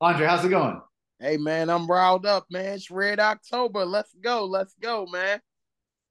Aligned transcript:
Andre, 0.00 0.26
how's 0.28 0.44
it 0.44 0.50
going? 0.50 0.80
Hey 1.18 1.36
man, 1.36 1.68
I'm 1.68 1.88
riled 1.88 2.24
up, 2.24 2.46
man. 2.50 2.74
It's 2.74 2.88
Red 2.88 3.18
October. 3.18 3.84
Let's 3.84 4.14
go. 4.14 4.44
Let's 4.44 4.74
go, 4.80 5.06
man. 5.06 5.40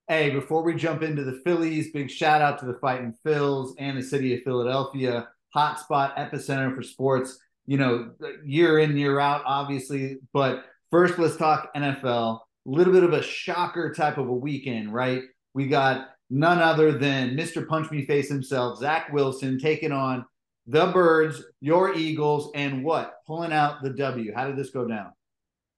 Hey, 0.10 0.29
before 0.29 0.62
we 0.62 0.75
jump 0.75 1.04
into 1.04 1.23
the 1.23 1.39
Phillies, 1.46 1.94
big 1.94 2.12
shout 2.12 2.42
out 2.42 2.60
to 2.60 2.65
the 2.65 2.78
Fighting 2.81 3.13
Phils 3.26 3.76
and 3.79 3.97
the 3.97 4.02
city 4.02 4.36
of 4.36 4.44
Philadelphia, 4.44 5.29
hotspot 5.55 6.18
epicenter 6.18 6.76
for 6.76 6.84
sports. 6.84 7.39
You 7.65 7.78
know, 7.78 8.11
year 8.45 8.79
in, 8.79 8.97
year 8.97 9.21
out, 9.21 9.43
obviously. 9.45 10.17
But 10.33 10.65
first, 10.91 11.17
let's 11.17 11.38
talk 11.38 11.73
NFL. 11.73 12.39
A 12.39 12.69
little 12.69 12.91
bit 12.91 13.05
of 13.05 13.13
a 13.13 13.23
shocker 13.23 13.93
type 13.93 14.17
of 14.17 14.27
a 14.27 14.33
weekend, 14.33 14.93
right? 14.93 15.21
We 15.54 15.67
got 15.67 16.09
none 16.29 16.59
other 16.59 16.91
than 16.91 17.38
Mr. 17.38 17.65
Punch 17.65 17.89
Me 17.89 18.05
Face 18.05 18.27
himself, 18.27 18.79
Zach 18.79 19.13
Wilson, 19.13 19.57
taking 19.59 19.93
on 19.93 20.25
the 20.68 20.88
Birds, 20.88 21.41
your 21.61 21.95
Eagles, 21.95 22.52
and 22.54 22.83
what? 22.83 23.13
Pulling 23.25 23.54
out 23.54 23.81
the 23.81 23.91
W. 23.91 24.33
How 24.36 24.47
did 24.47 24.57
this 24.57 24.69
go 24.69 24.86
down? 24.86 25.14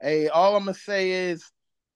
Hey, 0.02 0.28
all 0.28 0.56
I'm 0.56 0.66
gonna 0.66 0.74
say 0.74 1.12
is 1.12 1.44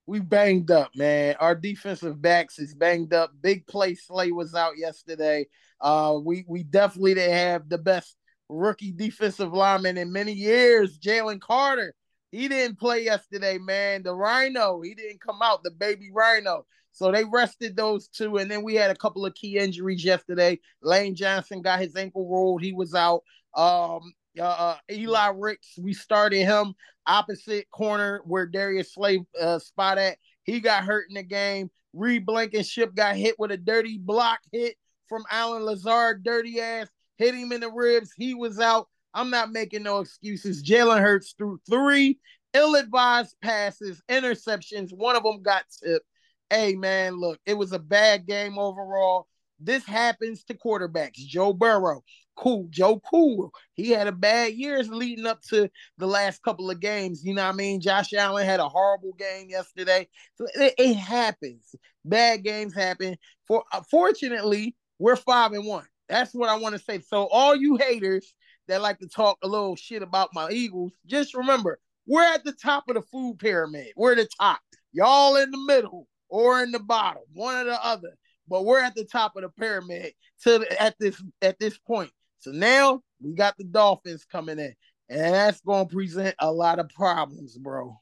we 0.05 0.19
banged 0.19 0.69
up, 0.69 0.91
man. 0.95 1.35
Our 1.39 1.55
defensive 1.55 2.21
backs 2.21 2.59
is 2.59 2.75
banged 2.75 3.13
up. 3.13 3.31
Big 3.41 3.65
play 3.65 3.95
Slay 3.95 4.31
was 4.31 4.53
out 4.53 4.77
yesterday. 4.77 5.47
Uh, 5.81 6.19
we 6.23 6.45
we 6.47 6.63
definitely 6.63 7.15
didn't 7.15 7.35
have 7.35 7.67
the 7.67 7.77
best 7.77 8.15
rookie 8.49 8.91
defensive 8.91 9.53
lineman 9.53 9.97
in 9.97 10.11
many 10.11 10.33
years. 10.33 10.99
Jalen 10.99 11.41
Carter, 11.41 11.95
he 12.31 12.47
didn't 12.47 12.79
play 12.79 13.03
yesterday, 13.03 13.57
man. 13.57 14.03
The 14.03 14.13
Rhino, 14.13 14.81
he 14.81 14.93
didn't 14.93 15.21
come 15.21 15.41
out. 15.41 15.63
The 15.63 15.71
baby 15.71 16.09
Rhino. 16.13 16.65
So 16.93 17.11
they 17.11 17.25
rested 17.25 17.75
those 17.75 18.07
two, 18.07 18.37
and 18.37 18.49
then 18.49 18.63
we 18.63 18.75
had 18.75 18.91
a 18.91 18.95
couple 18.95 19.25
of 19.25 19.33
key 19.33 19.57
injuries 19.57 20.05
yesterday. 20.05 20.59
Lane 20.81 21.15
Johnson 21.15 21.61
got 21.61 21.79
his 21.79 21.95
ankle 21.95 22.29
rolled; 22.29 22.61
he 22.61 22.71
was 22.71 22.93
out. 22.93 23.23
Um, 23.55 24.13
uh, 24.39 24.43
uh, 24.43 24.77
Eli 24.91 25.31
Ricks, 25.35 25.77
we 25.77 25.93
started 25.93 26.45
him 26.45 26.73
opposite 27.05 27.69
corner 27.71 28.21
where 28.25 28.45
Darius 28.45 28.93
Slay 28.93 29.25
uh, 29.39 29.59
spot 29.59 29.97
at. 29.97 30.17
He 30.43 30.59
got 30.59 30.83
hurt 30.83 31.05
in 31.09 31.15
the 31.15 31.23
game. 31.23 31.69
Reed 31.93 32.25
Blankenship 32.25 32.95
got 32.95 33.15
hit 33.15 33.39
with 33.39 33.51
a 33.51 33.57
dirty 33.57 33.97
block 33.97 34.39
hit 34.51 34.75
from 35.07 35.23
Allen 35.29 35.63
Lazard, 35.63 36.23
dirty 36.23 36.59
ass, 36.59 36.87
hit 37.17 37.35
him 37.35 37.51
in 37.51 37.61
the 37.61 37.71
ribs. 37.71 38.11
He 38.15 38.33
was 38.33 38.59
out. 38.59 38.87
I'm 39.13 39.29
not 39.29 39.51
making 39.51 39.83
no 39.83 39.99
excuses. 39.99 40.63
Jalen 40.63 40.99
Hurts 40.99 41.35
threw 41.37 41.59
three 41.69 42.19
ill-advised 42.55 43.35
passes, 43.41 44.01
interceptions. 44.09 44.91
One 44.91 45.15
of 45.15 45.23
them 45.23 45.41
got 45.43 45.65
tipped 45.83 46.05
hey 46.53 46.75
man, 46.75 47.15
look, 47.15 47.39
it 47.45 47.55
was 47.55 47.71
a 47.71 47.79
bad 47.79 48.27
game 48.27 48.59
overall. 48.59 49.27
This 49.59 49.85
happens 49.85 50.43
to 50.45 50.53
quarterbacks. 50.53 51.15
Joe 51.15 51.53
Burrow, 51.53 52.03
cool. 52.35 52.67
Joe 52.69 53.01
Cool. 53.09 53.51
He 53.73 53.89
had 53.89 54.07
a 54.07 54.11
bad 54.11 54.53
years 54.53 54.89
leading 54.89 55.25
up 55.25 55.41
to 55.49 55.69
the 55.97 56.05
last 56.05 56.43
couple 56.43 56.69
of 56.69 56.79
games. 56.79 57.23
You 57.23 57.33
know 57.33 57.43
what 57.43 57.53
I 57.53 57.57
mean? 57.57 57.81
Josh 57.81 58.13
Allen 58.13 58.45
had 58.45 58.59
a 58.59 58.69
horrible 58.69 59.13
game 59.13 59.49
yesterday. 59.49 60.07
So 60.35 60.45
it, 60.53 60.75
it 60.77 60.93
happens. 60.95 61.75
Bad 62.05 62.43
games 62.43 62.75
happen. 62.75 63.15
For 63.47 63.63
uh, 63.71 63.81
fortunately, 63.89 64.75
we're 64.99 65.15
five 65.15 65.53
and 65.53 65.65
one. 65.65 65.85
That's 66.09 66.33
what 66.33 66.49
I 66.49 66.57
want 66.57 66.75
to 66.75 66.83
say. 66.83 66.99
So 66.99 67.27
all 67.27 67.55
you 67.55 67.77
haters 67.77 68.33
that 68.67 68.81
like 68.81 68.99
to 68.99 69.07
talk 69.07 69.37
a 69.41 69.47
little 69.47 69.75
shit 69.75 70.03
about 70.03 70.29
my 70.33 70.49
Eagles, 70.51 70.91
just 71.07 71.33
remember, 71.33 71.79
we're 72.05 72.23
at 72.23 72.43
the 72.43 72.53
top 72.53 72.83
of 72.89 72.95
the 72.95 73.01
food 73.01 73.39
pyramid. 73.39 73.87
We're 73.95 74.15
the 74.15 74.27
top. 74.39 74.59
Y'all 74.91 75.37
in 75.37 75.49
the 75.49 75.65
middle 75.65 76.07
or 76.33 76.63
in 76.63 76.71
the 76.71 76.79
bottom, 76.79 77.21
one 77.33 77.55
or 77.55 77.65
the 77.65 77.85
other. 77.85 78.17
But 78.47 78.65
we're 78.65 78.81
at 78.81 78.95
the 78.95 79.05
top 79.05 79.35
of 79.35 79.43
the 79.43 79.49
pyramid 79.49 80.13
to 80.41 80.65
at 80.81 80.95
this 80.99 81.21
at 81.41 81.59
this 81.59 81.77
point. 81.77 82.09
So 82.39 82.51
now 82.51 83.01
we 83.21 83.35
got 83.35 83.55
the 83.57 83.63
Dolphins 83.63 84.25
coming 84.25 84.57
in, 84.57 84.73
and 85.09 85.33
that's 85.33 85.61
going 85.61 85.87
to 85.87 85.95
present 85.95 86.35
a 86.39 86.51
lot 86.51 86.79
of 86.79 86.89
problems, 86.89 87.55
bro. 87.57 87.95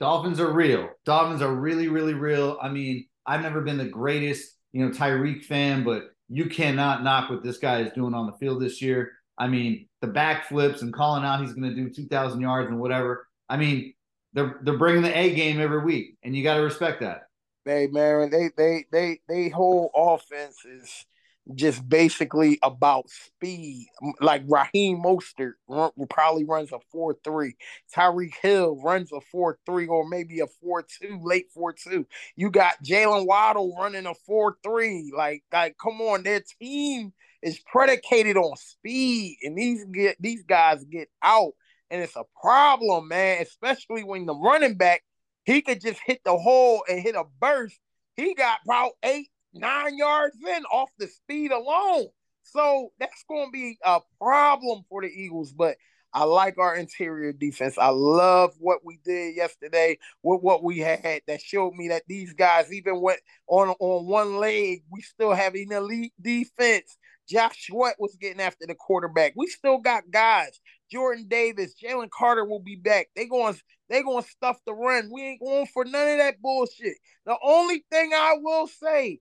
Dolphins 0.00 0.40
are 0.40 0.50
real. 0.50 0.88
Dolphins 1.04 1.42
are 1.42 1.54
really, 1.54 1.88
really 1.88 2.14
real. 2.14 2.58
I 2.60 2.70
mean, 2.70 3.06
I've 3.26 3.42
never 3.42 3.60
been 3.60 3.78
the 3.78 3.84
greatest, 3.84 4.56
you 4.72 4.84
know, 4.84 4.90
Tyreek 4.90 5.44
fan, 5.44 5.84
but 5.84 6.04
you 6.28 6.46
cannot 6.46 7.04
knock 7.04 7.30
what 7.30 7.44
this 7.44 7.58
guy 7.58 7.82
is 7.82 7.92
doing 7.92 8.14
on 8.14 8.26
the 8.26 8.32
field 8.38 8.60
this 8.60 8.82
year. 8.82 9.12
I 9.38 9.46
mean, 9.48 9.86
the 10.00 10.08
backflips 10.08 10.80
and 10.80 10.92
calling 10.92 11.24
out 11.24 11.40
he's 11.40 11.52
going 11.52 11.68
to 11.68 11.76
do 11.76 11.90
2,000 11.90 12.40
yards 12.40 12.70
and 12.70 12.80
whatever. 12.80 13.28
I 13.48 13.56
mean, 13.56 13.94
they're 14.32 14.58
they're 14.62 14.78
bringing 14.78 15.02
the 15.02 15.16
A 15.16 15.34
game 15.34 15.60
every 15.60 15.82
week, 15.84 16.16
and 16.22 16.36
you 16.36 16.42
got 16.42 16.56
to 16.56 16.62
respect 16.62 17.00
that. 17.00 17.23
They 17.64 17.86
man, 17.86 18.30
they 18.30 18.50
they 18.56 18.86
they 18.92 19.20
they 19.28 19.48
whole 19.48 19.90
offense 19.94 20.64
is 20.64 21.06
just 21.54 21.86
basically 21.88 22.58
about 22.62 23.08
speed. 23.10 23.86
Like 24.20 24.42
Raheem 24.48 25.02
Mostert 25.02 25.54
run, 25.68 25.90
probably 26.08 26.44
runs 26.44 26.72
a 26.72 26.78
four 26.90 27.16
three. 27.24 27.56
Tyreek 27.94 28.34
Hill 28.40 28.80
runs 28.82 29.12
a 29.12 29.20
four 29.20 29.58
three 29.66 29.86
or 29.86 30.08
maybe 30.08 30.40
a 30.40 30.46
four 30.46 30.82
two, 30.82 31.20
late 31.22 31.50
four 31.52 31.72
two. 31.72 32.06
You 32.36 32.50
got 32.50 32.82
Jaylen 32.82 33.26
Waddle 33.26 33.74
running 33.78 34.06
a 34.06 34.14
four 34.14 34.56
three. 34.62 35.12
Like 35.14 35.42
like 35.52 35.76
come 35.82 36.00
on, 36.00 36.22
their 36.22 36.42
team 36.60 37.12
is 37.42 37.60
predicated 37.60 38.36
on 38.36 38.56
speed, 38.56 39.38
and 39.42 39.56
these 39.56 39.84
get 39.84 40.16
these 40.20 40.42
guys 40.44 40.84
get 40.84 41.08
out, 41.22 41.52
and 41.90 42.02
it's 42.02 42.16
a 42.16 42.24
problem, 42.40 43.08
man. 43.08 43.42
Especially 43.42 44.02
when 44.02 44.26
the 44.26 44.34
running 44.34 44.76
back 44.76 45.02
he 45.44 45.62
could 45.62 45.80
just 45.80 46.00
hit 46.04 46.20
the 46.24 46.36
hole 46.36 46.84
and 46.88 47.00
hit 47.00 47.14
a 47.14 47.24
burst. 47.40 47.78
He 48.16 48.34
got 48.34 48.60
about 48.64 48.92
eight, 49.02 49.28
nine 49.52 49.96
yards 49.96 50.36
in 50.46 50.64
off 50.66 50.90
the 50.98 51.06
speed 51.06 51.52
alone. 51.52 52.06
So 52.42 52.92
that's 52.98 53.24
going 53.28 53.46
to 53.46 53.52
be 53.52 53.78
a 53.84 54.00
problem 54.20 54.84
for 54.88 55.02
the 55.02 55.08
Eagles. 55.08 55.52
But 55.52 55.76
I 56.12 56.24
like 56.24 56.58
our 56.58 56.76
interior 56.76 57.32
defense. 57.32 57.76
I 57.76 57.88
love 57.88 58.54
what 58.60 58.84
we 58.84 59.00
did 59.04 59.34
yesterday 59.34 59.98
with 60.22 60.42
what 60.42 60.62
we 60.62 60.78
had 60.78 61.22
that 61.26 61.40
showed 61.40 61.74
me 61.74 61.88
that 61.88 62.04
these 62.06 62.32
guys 62.32 62.72
even 62.72 63.00
went 63.00 63.20
on 63.48 63.70
on 63.80 64.06
one 64.06 64.36
leg. 64.36 64.84
We 64.90 65.00
still 65.02 65.34
have 65.34 65.54
an 65.54 65.72
elite 65.72 66.12
defense. 66.20 66.96
Josh 67.28 67.66
Sweat 67.66 67.96
was 67.98 68.16
getting 68.20 68.40
after 68.40 68.66
the 68.66 68.74
quarterback. 68.74 69.32
We 69.34 69.46
still 69.48 69.78
got 69.78 70.10
guys. 70.10 70.60
Jordan 70.94 71.26
Davis, 71.26 71.74
Jalen 71.74 72.08
Carter 72.08 72.44
will 72.44 72.60
be 72.60 72.76
back. 72.76 73.08
They 73.16 73.26
going 73.26 73.56
they 73.90 74.02
going 74.02 74.22
to 74.22 74.30
stuff 74.30 74.60
the 74.64 74.72
run. 74.72 75.10
We 75.12 75.22
ain't 75.22 75.40
going 75.40 75.66
for 75.66 75.84
none 75.84 76.08
of 76.08 76.18
that 76.18 76.40
bullshit. 76.40 76.96
The 77.26 77.36
only 77.42 77.84
thing 77.90 78.12
I 78.14 78.36
will 78.40 78.68
say, 78.68 79.18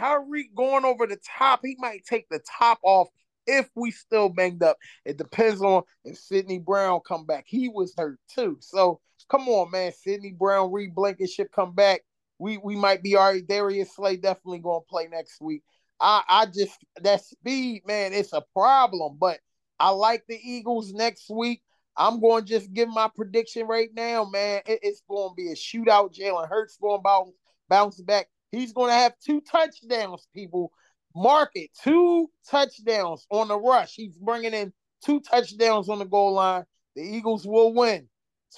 Tyreek 0.00 0.54
going 0.56 0.86
over 0.86 1.06
the 1.06 1.18
top, 1.38 1.60
he 1.62 1.76
might 1.78 2.06
take 2.06 2.26
the 2.30 2.40
top 2.58 2.78
off 2.82 3.08
if 3.46 3.68
we 3.76 3.90
still 3.90 4.30
banged 4.30 4.62
up. 4.62 4.78
It 5.04 5.18
depends 5.18 5.60
on 5.60 5.82
if 6.04 6.16
Sydney 6.16 6.58
Brown 6.58 7.00
come 7.06 7.26
back. 7.26 7.44
He 7.46 7.68
was 7.68 7.92
hurt 7.98 8.18
too. 8.34 8.56
So 8.60 9.00
come 9.28 9.46
on, 9.48 9.70
man. 9.70 9.92
Sydney 9.92 10.32
Brown, 10.32 10.72
Reed 10.72 10.94
Blankenship 10.94 11.52
come 11.54 11.74
back. 11.74 12.00
We 12.38 12.56
we 12.56 12.76
might 12.76 13.02
be 13.02 13.16
all 13.16 13.30
right. 13.30 13.46
Darius 13.46 13.94
Slay 13.94 14.16
definitely 14.16 14.60
going 14.60 14.80
to 14.80 14.88
play 14.88 15.06
next 15.06 15.38
week. 15.42 15.64
I 16.00 16.22
I 16.26 16.46
just 16.46 16.78
that 17.02 17.22
speed, 17.22 17.82
man, 17.86 18.14
it's 18.14 18.32
a 18.32 18.42
problem. 18.54 19.18
But 19.20 19.40
I 19.80 19.90
like 19.90 20.24
the 20.28 20.38
Eagles 20.42 20.92
next 20.92 21.30
week. 21.30 21.62
I'm 21.96 22.20
going 22.20 22.44
to 22.44 22.48
just 22.48 22.72
give 22.72 22.88
my 22.88 23.10
prediction 23.14 23.66
right 23.66 23.88
now, 23.94 24.24
man. 24.24 24.60
It, 24.66 24.80
it's 24.82 25.02
going 25.08 25.30
to 25.30 25.34
be 25.34 25.50
a 25.50 25.54
shootout. 25.54 26.14
Jalen 26.14 26.48
Hurts 26.48 26.78
going 26.80 26.98
to 26.98 27.02
bounce, 27.02 27.32
bounce 27.68 28.00
back. 28.00 28.28
He's 28.52 28.72
going 28.72 28.90
to 28.90 28.94
have 28.94 29.14
two 29.24 29.40
touchdowns, 29.40 30.28
people. 30.34 30.70
Mark 31.16 31.50
it. 31.54 31.70
Two 31.82 32.30
touchdowns 32.48 33.26
on 33.30 33.48
the 33.48 33.58
rush. 33.58 33.94
He's 33.94 34.16
bringing 34.16 34.52
in 34.52 34.72
two 35.04 35.20
touchdowns 35.20 35.88
on 35.88 35.98
the 35.98 36.04
goal 36.04 36.34
line. 36.34 36.64
The 36.94 37.02
Eagles 37.02 37.46
will 37.46 37.72
win 37.72 38.08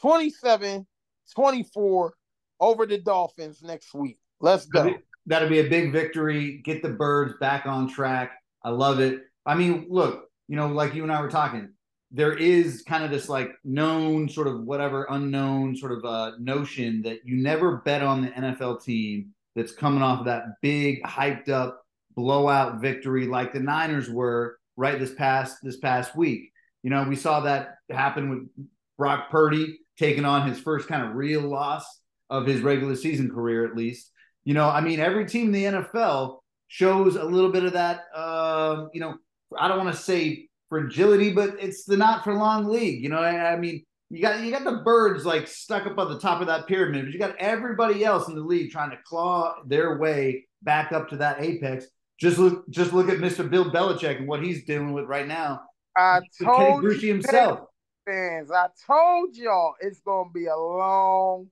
27 0.00 0.86
24 1.34 2.14
over 2.60 2.86
the 2.86 2.98
Dolphins 2.98 3.62
next 3.62 3.94
week. 3.94 4.18
Let's 4.40 4.66
go. 4.66 4.94
That'll 5.26 5.48
be 5.48 5.60
a 5.60 5.68
big 5.68 5.92
victory. 5.92 6.60
Get 6.64 6.82
the 6.82 6.88
birds 6.88 7.34
back 7.40 7.66
on 7.66 7.88
track. 7.88 8.32
I 8.64 8.70
love 8.70 9.00
it. 9.00 9.20
I 9.46 9.54
mean, 9.54 9.86
look, 9.88 10.28
you 10.48 10.56
know, 10.56 10.68
like 10.68 10.94
you 10.94 11.02
and 11.02 11.12
I 11.12 11.20
were 11.20 11.30
talking, 11.30 11.70
there 12.10 12.34
is 12.34 12.82
kind 12.82 13.04
of 13.04 13.10
this 13.10 13.28
like 13.28 13.52
known 13.64 14.28
sort 14.28 14.46
of 14.46 14.60
whatever 14.62 15.06
unknown 15.10 15.74
sort 15.76 15.92
of 15.92 16.04
uh, 16.04 16.32
notion 16.38 17.02
that 17.02 17.20
you 17.24 17.36
never 17.36 17.78
bet 17.78 18.02
on 18.02 18.20
the 18.20 18.28
NFL 18.28 18.84
team 18.84 19.32
that's 19.56 19.72
coming 19.72 20.02
off 20.02 20.20
of 20.20 20.26
that 20.26 20.44
big 20.60 21.02
hyped 21.04 21.48
up 21.48 21.82
blowout 22.14 22.80
victory 22.80 23.26
like 23.26 23.52
the 23.52 23.60
Niners 23.60 24.10
were 24.10 24.58
right 24.76 24.98
this 24.98 25.14
past 25.14 25.56
this 25.62 25.78
past 25.78 26.14
week. 26.14 26.52
You 26.82 26.90
know, 26.90 27.04
we 27.04 27.16
saw 27.16 27.40
that 27.40 27.76
happen 27.90 28.28
with 28.28 28.66
Brock 28.98 29.30
Purdy 29.30 29.78
taking 29.98 30.24
on 30.24 30.48
his 30.48 30.58
first 30.58 30.88
kind 30.88 31.06
of 31.06 31.14
real 31.14 31.42
loss 31.42 31.84
of 32.28 32.46
his 32.46 32.60
regular 32.60 32.96
season 32.96 33.30
career, 33.30 33.64
at 33.64 33.76
least. 33.76 34.10
You 34.44 34.54
know, 34.54 34.68
I 34.68 34.80
mean, 34.80 35.00
every 35.00 35.26
team 35.26 35.46
in 35.46 35.52
the 35.52 35.64
NFL 35.64 36.38
shows 36.68 37.16
a 37.16 37.24
little 37.24 37.52
bit 37.52 37.64
of 37.64 37.74
that. 37.74 38.04
Um, 38.14 38.90
you 38.92 39.00
know, 39.00 39.16
I 39.58 39.68
don't 39.68 39.78
want 39.84 39.94
to 39.94 40.00
say 40.00 40.48
fragility, 40.68 41.32
but 41.32 41.56
it's 41.60 41.84
the 41.84 41.96
not 41.96 42.24
for 42.24 42.34
long 42.34 42.66
league. 42.66 43.02
You 43.02 43.08
know, 43.08 43.18
I, 43.18 43.52
I 43.52 43.56
mean, 43.56 43.84
you 44.10 44.20
got 44.20 44.40
you 44.40 44.50
got 44.50 44.64
the 44.64 44.82
birds 44.84 45.24
like 45.24 45.46
stuck 45.46 45.86
up 45.86 45.98
on 45.98 46.12
the 46.12 46.18
top 46.18 46.40
of 46.40 46.46
that 46.46 46.66
pyramid, 46.66 47.06
but 47.06 47.12
you 47.12 47.18
got 47.18 47.36
everybody 47.36 48.04
else 48.04 48.28
in 48.28 48.34
the 48.34 48.42
league 48.42 48.70
trying 48.70 48.90
to 48.90 48.98
claw 49.04 49.54
their 49.66 49.98
way 49.98 50.46
back 50.62 50.92
up 50.92 51.08
to 51.08 51.16
that 51.16 51.42
apex. 51.42 51.86
Just 52.18 52.38
look, 52.38 52.68
just 52.70 52.92
look 52.92 53.08
at 53.08 53.18
Mr. 53.18 53.48
Bill 53.48 53.70
Belichick 53.70 54.18
and 54.18 54.28
what 54.28 54.42
he's 54.42 54.64
dealing 54.64 54.92
with 54.92 55.06
right 55.06 55.26
now. 55.26 55.62
I 55.96 56.20
told 56.42 56.84
you 56.84 56.90
himself. 56.90 57.60
fans, 58.06 58.50
I 58.50 58.68
told 58.86 59.36
y'all 59.36 59.74
it's 59.80 60.00
gonna 60.00 60.30
be 60.32 60.46
a 60.46 60.56
long 60.56 61.48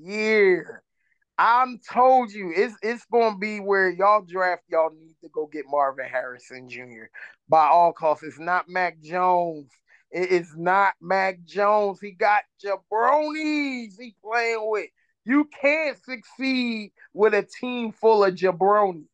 year. 0.00 0.82
I'm 1.36 1.80
told 1.92 2.32
you 2.32 2.52
it's 2.54 2.74
it's 2.82 3.04
gonna 3.10 3.38
be 3.38 3.58
where 3.58 3.90
y'all 3.90 4.22
draft 4.22 4.62
y'all 4.68 4.92
need 4.94 5.16
to 5.22 5.28
go 5.30 5.46
get 5.46 5.64
Marvin 5.68 6.06
Harrison 6.08 6.68
Jr. 6.68 7.06
by 7.48 7.66
all 7.66 7.92
costs. 7.92 8.24
It's 8.24 8.38
not 8.38 8.68
Mac 8.68 9.00
Jones. 9.00 9.70
It 10.10 10.30
is 10.30 10.54
not 10.56 10.94
Mac 11.00 11.44
Jones. 11.44 12.00
He 12.00 12.12
got 12.12 12.42
jabronis 12.64 13.94
he 13.98 14.14
playing 14.24 14.60
with. 14.62 14.90
You 15.24 15.48
can't 15.60 15.98
succeed 16.04 16.92
with 17.12 17.34
a 17.34 17.42
team 17.42 17.92
full 17.92 18.24
of 18.24 18.34
jabronis. 18.34 19.06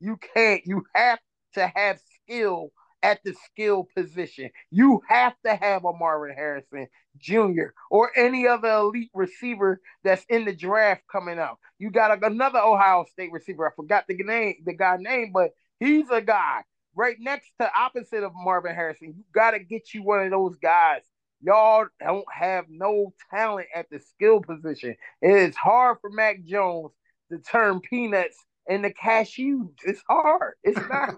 You 0.00 0.18
can't. 0.34 0.62
You 0.66 0.84
have 0.94 1.20
to 1.54 1.72
have 1.74 2.00
skill 2.22 2.72
at 3.02 3.20
the 3.24 3.34
skill 3.46 3.88
position. 3.96 4.50
You 4.70 5.00
have 5.08 5.34
to 5.44 5.54
have 5.54 5.84
a 5.84 5.92
Marvin 5.92 6.34
Harrison 6.36 6.86
Jr. 7.18 7.72
or 7.90 8.10
any 8.16 8.46
other 8.46 8.68
elite 8.68 9.10
receiver 9.14 9.80
that's 10.04 10.24
in 10.28 10.44
the 10.44 10.54
draft 10.54 11.02
coming 11.10 11.38
out. 11.38 11.58
You 11.78 11.90
got 11.90 12.22
another 12.22 12.60
Ohio 12.60 13.04
State 13.10 13.32
receiver. 13.32 13.66
I 13.66 13.74
forgot 13.74 14.04
the 14.08 14.14
name, 14.14 14.56
the 14.64 14.74
guy 14.74 14.96
name, 14.98 15.32
but 15.32 15.50
he's 15.80 16.10
a 16.10 16.20
guy 16.20 16.62
right 16.94 17.16
next 17.18 17.50
to 17.60 17.70
opposite 17.74 18.22
of 18.22 18.32
Marvin 18.34 18.74
Harrison. 18.74 19.14
You 19.16 19.24
got 19.34 19.52
to 19.52 19.58
get 19.58 19.94
you 19.94 20.02
one 20.02 20.20
of 20.20 20.30
those 20.30 20.56
guys. 20.56 21.02
Y'all 21.40 21.86
don't 22.00 22.24
have 22.32 22.66
no 22.68 23.12
talent 23.30 23.66
at 23.74 23.86
the 23.90 23.98
skill 23.98 24.40
position. 24.40 24.94
It 25.20 25.30
is 25.30 25.56
hard 25.56 25.98
for 26.00 26.10
Mac 26.10 26.44
Jones 26.44 26.92
to 27.30 27.38
turn 27.38 27.80
peanuts 27.80 28.36
and 28.68 28.84
the 28.84 28.92
cashews. 28.92 29.70
It's 29.84 30.02
hard. 30.08 30.54
It's 30.62 30.78
not. 30.88 31.14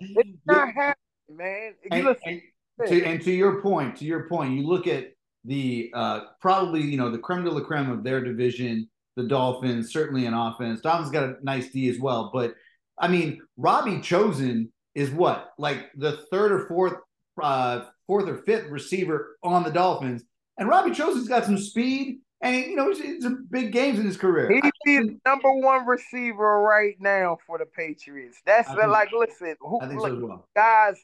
it's 0.00 0.38
not 0.46 0.72
happening, 0.74 0.96
man. 1.30 1.74
And, 1.90 2.16
and, 2.24 2.42
to, 2.88 3.04
and 3.04 3.22
to 3.22 3.30
your 3.30 3.62
point, 3.62 3.96
to 3.96 4.04
your 4.04 4.28
point, 4.28 4.54
you 4.54 4.66
look 4.66 4.86
at 4.86 5.12
the 5.44 5.90
uh, 5.94 6.20
probably 6.40 6.82
you 6.82 6.96
know 6.96 7.10
the 7.10 7.18
creme 7.18 7.44
de 7.44 7.50
la 7.50 7.60
creme 7.60 7.90
of 7.90 8.02
their 8.02 8.20
division, 8.20 8.88
the 9.14 9.24
Dolphins, 9.24 9.92
certainly 9.92 10.26
in 10.26 10.34
offense. 10.34 10.80
Dolphins 10.80 11.10
got 11.10 11.24
a 11.24 11.36
nice 11.42 11.70
D 11.70 11.88
as 11.88 11.98
well, 11.98 12.30
but 12.32 12.54
I 12.98 13.08
mean 13.08 13.40
Robbie 13.56 14.00
Chosen 14.00 14.72
is 14.96 15.10
what 15.10 15.52
like 15.58 15.92
the 15.94 16.24
third 16.32 16.50
or 16.50 16.66
fourth, 16.66 16.94
uh, 17.40 17.84
fourth 18.08 18.28
or 18.28 18.38
fifth 18.38 18.68
receiver 18.68 19.36
on 19.44 19.62
the 19.62 19.70
Dolphins, 19.70 20.24
and 20.58 20.68
Robbie 20.68 20.90
Chosen's 20.90 21.28
got 21.28 21.44
some 21.44 21.58
speed 21.58 22.18
and 22.40 22.66
you 22.66 22.76
know, 22.76 22.90
it's, 22.90 23.22
some 23.22 23.46
big 23.50 23.72
games 23.72 23.98
in 23.98 24.06
his 24.06 24.16
career. 24.16 24.50
He's 24.52 24.72
the 24.84 25.18
number 25.24 25.52
one 25.52 25.86
receiver 25.86 26.60
right 26.60 26.96
now 27.00 27.38
for 27.46 27.58
the 27.58 27.66
Patriots. 27.66 28.38
That's 28.44 28.68
think, 28.68 28.86
like, 28.86 29.10
listen, 29.12 29.56
who, 29.60 29.80
I 29.80 29.88
think 29.88 30.00
look, 30.00 30.10
so 30.10 30.26
well. 30.26 30.48
guys 30.54 30.96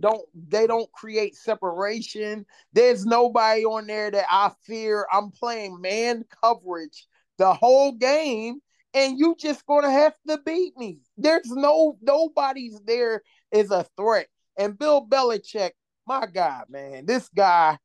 don't 0.00 0.22
they 0.48 0.66
don't 0.66 0.90
create 0.92 1.36
separation. 1.36 2.46
There's 2.72 3.04
nobody 3.04 3.64
on 3.64 3.86
there 3.86 4.10
that 4.10 4.26
I 4.30 4.50
fear. 4.64 5.06
I'm 5.12 5.30
playing 5.30 5.80
man 5.80 6.24
coverage 6.42 7.06
the 7.38 7.52
whole 7.52 7.92
game, 7.92 8.60
and 8.94 9.18
you 9.18 9.34
just 9.38 9.66
gonna 9.66 9.90
have 9.90 10.14
to 10.28 10.38
beat 10.44 10.76
me. 10.76 10.98
There's 11.16 11.50
no 11.50 11.98
nobody's 12.00 12.80
there 12.86 13.22
is 13.50 13.70
a 13.70 13.86
threat. 13.96 14.28
And 14.58 14.78
Bill 14.78 15.06
Belichick, 15.06 15.70
my 16.06 16.26
God, 16.26 16.66
man, 16.68 17.06
this 17.06 17.28
guy 17.34 17.78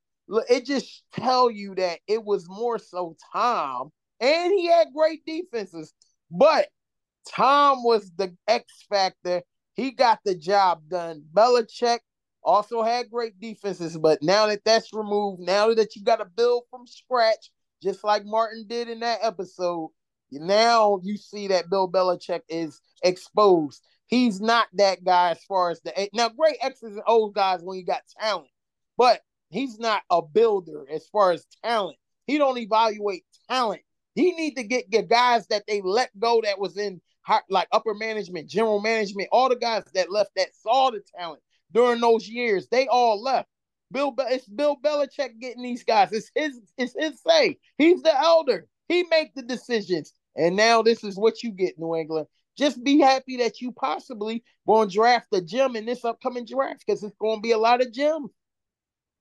it 0.50 0.66
just 0.66 1.04
tell 1.14 1.50
you 1.50 1.76
that 1.76 2.00
it 2.08 2.24
was 2.24 2.48
more 2.50 2.80
so 2.80 3.16
Tom, 3.34 3.92
and 4.20 4.52
he 4.52 4.68
had 4.68 4.94
great 4.94 5.26
defenses, 5.26 5.94
but 6.30 6.68
Tom 7.30 7.84
was 7.84 8.12
the 8.18 8.36
X 8.48 8.86
factor. 8.90 9.42
He 9.76 9.92
got 9.92 10.20
the 10.26 10.36
job 10.36 10.90
done. 10.90 11.24
Belichick 11.34 12.00
also 12.44 12.82
had 12.82 13.12
great 13.12 13.40
defenses, 13.40 13.98
but 13.98 14.22
now 14.22 14.48
that 14.48 14.64
that's 14.66 14.94
removed, 14.94 15.42
now 15.42 15.74
that 15.74 15.96
you 15.96 16.04
got 16.04 16.18
to 16.18 16.26
build 16.26 16.64
from 16.70 16.88
scratch, 16.88 17.52
just 17.82 18.04
like 18.04 18.26
Martin 18.26 18.66
did 18.68 18.90
in 18.90 19.02
that 19.02 19.20
episode, 19.22 19.92
now 20.32 21.00
you 21.04 21.18
see 21.18 21.48
that 21.48 21.70
Bill 21.70 21.90
Belichick 21.90 22.42
is 22.50 22.82
exposed. 23.04 23.84
He's 24.08 24.40
not 24.40 24.68
that 24.74 25.04
guy 25.04 25.32
as 25.32 25.44
far 25.44 25.70
as 25.70 25.82
the 25.82 26.10
now 26.14 26.30
great 26.30 26.58
X's 26.62 26.96
and 26.96 27.02
O's 27.08 27.34
guys 27.34 27.62
when 27.62 27.78
you 27.78 27.86
got 27.86 28.04
talent, 28.20 28.50
but 28.98 29.22
He's 29.50 29.80
not 29.80 30.04
a 30.10 30.22
builder 30.22 30.86
as 30.92 31.08
far 31.08 31.32
as 31.32 31.46
talent. 31.64 31.98
He 32.26 32.38
don't 32.38 32.58
evaluate 32.58 33.24
talent. 33.50 33.82
He 34.16 34.32
need 34.32 34.56
to 34.56 34.64
get 34.64 34.92
the 34.92 35.04
guys 35.04 35.48
that 35.48 35.64
they 35.68 35.82
let 35.82 36.10
go 36.20 36.42
that 36.42 36.60
was 36.60 36.78
in 36.78 37.02
like 37.50 37.68
upper 37.72 37.94
management, 37.94 38.50
general 38.50 38.82
management, 38.82 39.30
all 39.32 39.50
the 39.50 39.56
guys 39.56 39.84
that 39.94 40.12
left 40.12 40.32
that 40.36 40.56
saw 40.56 40.92
the 40.92 41.02
talent 41.18 41.42
during 41.72 42.02
those 42.02 42.28
years. 42.28 42.68
They 42.70 42.88
all 42.88 43.22
left. 43.22 43.50
Bill, 43.92 44.14
it's 44.18 44.48
Bill 44.48 44.76
Belichick 44.84 45.40
getting 45.40 45.64
these 45.64 45.84
guys. 45.84 46.12
It's 46.12 46.32
his, 46.36 46.60
it's 46.78 46.96
his 46.98 47.22
say. 47.26 47.58
He's 47.78 48.02
the 48.02 48.18
elder. 48.18 48.68
He 48.88 49.04
make 49.10 49.34
the 49.36 49.44
decisions. 49.44 50.14
And 50.36 50.56
now 50.56 50.82
this 50.82 51.04
is 51.04 51.18
what 51.18 51.44
you 51.44 51.52
get, 51.52 51.80
New 51.80 51.96
England. 51.96 52.28
Just 52.58 52.84
be 52.84 53.00
happy 53.00 53.38
that 53.38 53.62
you 53.62 53.72
possibly 53.72 54.44
going 54.66 54.90
to 54.90 54.94
draft 54.94 55.28
a 55.34 55.42
gem 55.42 55.76
in 55.76 55.86
this 55.86 56.04
upcoming 56.04 56.46
draft 56.46 56.84
because 56.86 57.04
it's 57.04 57.16
going 57.20 57.38
to 57.38 57.42
be 57.42 57.52
a 57.52 57.58
lot 57.58 57.82
of 57.82 57.92
gems. 57.92 58.32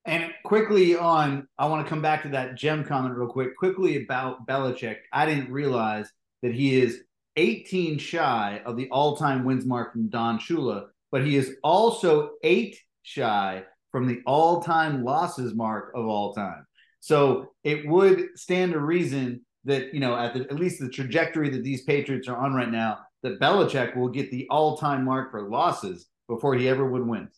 And 0.07 0.31
quickly 0.45 0.97
on, 0.97 1.49
I 1.59 1.67
want 1.67 1.85
to 1.85 1.89
come 1.89 2.01
back 2.01 2.23
to 2.23 2.29
that 2.31 2.55
gem 2.55 2.85
comment 2.85 3.17
real 3.17 3.29
quick. 3.29 3.57
Quickly 3.57 4.03
about 4.05 4.47
Belichick, 4.47 4.99
I 5.13 5.27
didn't 5.27 5.51
realize 5.51 6.09
that 6.43 6.55
he 6.55 6.81
is 6.81 7.03
18 7.37 7.99
shy 7.99 8.63
of 8.65 8.77
the 8.77 8.89
all-time 8.91 9.45
wins 9.45 9.67
mark 9.67 9.93
from 9.93 10.09
Don 10.09 10.39
Shula, 10.39 10.87
but 11.11 11.25
he 11.25 11.37
is 11.37 11.57
also 11.63 12.31
eight 12.43 12.79
shy 13.03 13.65
from 13.91 14.07
the 14.07 14.21
all-time 14.27 15.05
losses 15.05 15.55
mark 15.55 15.93
of 15.95 16.07
all 16.07 16.33
time. 16.35 16.67
So 17.01 17.53
it 17.63 17.87
would 17.87 18.29
stand 18.37 18.73
to 18.73 18.81
reason 18.81 19.46
that 19.67 19.93
you 19.93 20.01
know 20.01 20.17
at 20.17 20.35
the, 20.35 20.41
at 20.43 20.55
least 20.55 20.81
the 20.81 20.89
trajectory 20.89 21.51
that 21.51 21.63
these 21.63 21.83
Patriots 21.83 22.29
are 22.29 22.37
on 22.37 22.55
right 22.55 22.71
now, 22.71 23.01
that 23.23 23.41
Belichick 23.41 23.97
will 23.97 24.09
get 24.09 24.31
the 24.31 24.47
all-time 24.51 25.05
mark 25.05 25.31
for 25.31 25.43
losses 25.43 26.07
before 26.29 26.55
he 26.55 26.69
ever 26.69 26.89
would 26.89 27.07
win. 27.07 27.29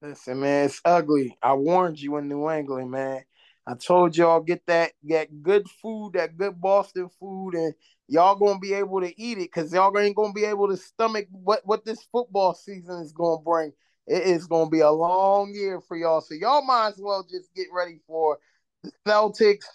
Listen, 0.00 0.40
man, 0.40 0.66
it's 0.66 0.80
ugly. 0.84 1.36
I 1.42 1.52
warned 1.52 2.00
you 2.00 2.16
in 2.16 2.28
New 2.28 2.50
England, 2.50 2.90
man. 2.90 3.22
I 3.66 3.74
told 3.74 4.16
y'all 4.16 4.40
get 4.40 4.66
that 4.66 4.92
get 5.06 5.42
good 5.42 5.68
food, 5.68 6.14
that 6.14 6.36
good 6.36 6.60
Boston 6.60 7.08
food, 7.20 7.54
and 7.54 7.74
y'all 8.08 8.34
gonna 8.34 8.58
be 8.58 8.74
able 8.74 9.00
to 9.00 9.20
eat 9.20 9.38
it 9.38 9.52
because 9.52 9.72
y'all 9.72 9.96
ain't 9.98 10.16
gonna 10.16 10.32
be 10.32 10.44
able 10.44 10.68
to 10.68 10.76
stomach 10.76 11.26
what 11.30 11.60
what 11.64 11.84
this 11.84 12.02
football 12.10 12.54
season 12.54 13.00
is 13.02 13.12
gonna 13.12 13.40
bring. 13.40 13.72
It 14.08 14.22
is 14.24 14.46
gonna 14.46 14.70
be 14.70 14.80
a 14.80 14.90
long 14.90 15.54
year 15.54 15.80
for 15.80 15.96
y'all, 15.96 16.20
so 16.20 16.34
y'all 16.34 16.64
might 16.64 16.88
as 16.88 16.98
well 16.98 17.22
just 17.22 17.54
get 17.54 17.68
ready 17.72 18.00
for 18.06 18.38
the 18.82 18.90
Celtics, 19.06 19.66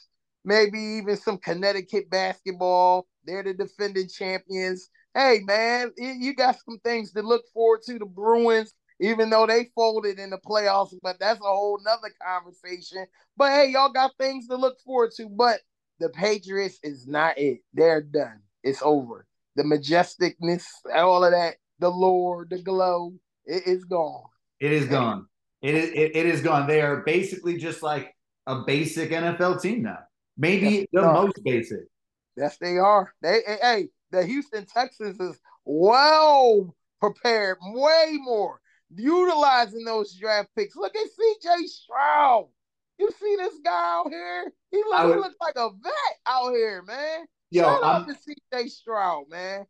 maybe 0.48 0.80
even 0.80 1.18
some 1.18 1.38
Connecticut 1.38 2.10
basketball. 2.10 3.06
They're 3.26 3.44
the 3.44 3.54
defending 3.54 4.08
champions. 4.08 4.90
Hey, 5.14 5.42
man, 5.44 5.92
you 5.98 6.34
got 6.34 6.58
some 6.66 6.80
things 6.80 7.12
to 7.14 7.22
look 7.22 7.44
forward 7.54 7.82
to. 7.88 8.00
The 8.00 8.06
Bruins 8.06 8.74
even 9.00 9.30
though 9.30 9.46
they 9.46 9.70
folded 9.76 10.20
in 10.20 10.32
the 10.32 10.38
playoffs, 10.38 10.96
but 11.02 11.20
that's 11.20 11.40
a 11.40 11.44
whole 11.44 11.80
nother 11.84 12.14
conversation. 12.22 13.06
But 13.36 13.52
hey, 13.52 13.70
y'all 13.72 13.92
got 13.92 14.18
things 14.18 14.48
to 14.48 14.56
look 14.56 14.80
forward 14.82 15.12
to. 15.18 15.30
But 15.30 15.60
the 16.00 16.10
Patriots 16.10 16.80
is 16.84 17.08
not 17.08 17.38
it. 17.38 17.60
They're 17.74 18.02
done. 18.02 18.42
It's 18.64 18.82
over. 18.82 19.26
The 19.56 19.64
majesticness, 19.64 20.66
all 20.96 21.24
of 21.24 21.32
that, 21.32 21.56
the 21.80 21.90
lore, 21.90 22.48
the 22.50 22.62
glow, 22.62 23.14
it 23.46 23.68
is 23.68 23.84
gone. 23.84 24.24
It 24.60 24.72
is 24.72 24.86
gone. 24.86 25.28
It 25.62 25.76
is 25.76 25.90
it, 25.94 26.26
is 26.26 26.42
gone. 26.42 26.68
They 26.68 26.82
are 26.82 26.98
basically 26.98 27.58
just 27.58 27.84
like 27.84 28.16
a 28.46 28.64
basic 28.66 29.12
NFL 29.12 29.62
team 29.62 29.84
now. 29.84 30.00
Maybe 30.38 30.70
yes, 30.70 30.86
the 30.94 31.02
most 31.02 31.44
basic. 31.44 31.88
Yes, 32.36 32.58
they 32.60 32.78
are. 32.78 33.14
They 33.22 33.42
hey, 33.62 33.90
the 34.12 34.26
Houston 34.26 34.66
Texans 34.66 35.20
is 35.20 35.40
well 35.66 36.76
prepared, 37.00 37.58
way 37.62 38.18
more 38.20 38.60
utilizing 38.96 39.84
those 39.84 40.14
draft 40.14 40.50
picks. 40.56 40.76
Look 40.76 40.96
at 40.96 41.04
CJ 41.04 41.66
Stroud. 41.66 42.48
You 43.00 43.10
see 43.20 43.36
this 43.38 43.54
guy 43.64 44.00
out 44.00 44.10
here? 44.10 44.52
He, 44.72 44.78
look, 44.78 45.04
would, 45.04 45.16
he 45.16 45.20
looks 45.20 45.36
like 45.40 45.56
a 45.56 45.70
vet 45.70 45.94
out 46.26 46.52
here, 46.52 46.84
man. 46.84 47.26
Yo, 47.52 47.64
Shout 47.64 47.84
out 47.84 48.08
to 48.08 48.16
CJ 48.16 48.70
Stroud, 48.70 49.30
man. 49.30 49.66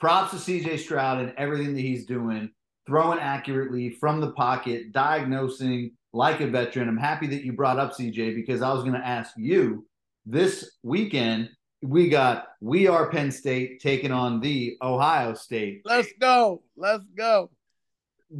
Props 0.00 0.30
to 0.30 0.36
CJ 0.36 0.78
Stroud 0.78 1.20
and 1.20 1.34
everything 1.36 1.74
that 1.74 1.80
he's 1.80 2.06
doing, 2.06 2.50
throwing 2.86 3.18
accurately 3.18 3.90
from 3.90 4.20
the 4.20 4.32
pocket, 4.32 4.92
diagnosing 4.92 5.92
like 6.12 6.40
a 6.40 6.46
veteran. 6.46 6.88
I'm 6.88 6.96
happy 6.96 7.26
that 7.28 7.44
you 7.44 7.52
brought 7.52 7.78
up 7.78 7.92
CJ 7.92 8.34
because 8.34 8.62
I 8.62 8.72
was 8.72 8.82
going 8.82 8.94
to 8.94 9.06
ask 9.06 9.32
you 9.36 9.86
this 10.26 10.78
weekend. 10.82 11.50
We 11.80 12.08
got 12.08 12.48
we 12.60 12.88
are 12.88 13.08
Penn 13.10 13.30
State 13.30 13.80
taking 13.80 14.10
on 14.10 14.40
the 14.40 14.76
Ohio 14.82 15.34
State. 15.34 15.82
Let's 15.84 16.12
go. 16.18 16.62
Let's 16.76 17.04
go 17.16 17.50